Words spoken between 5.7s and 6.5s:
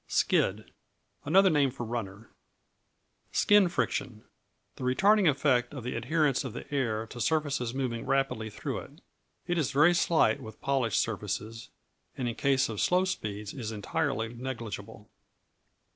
of the adherence